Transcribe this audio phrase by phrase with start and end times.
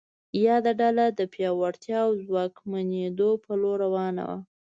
[0.45, 4.37] یاده ډله د پیاوړتیا او ځواکمنېدو په لور روانه وه.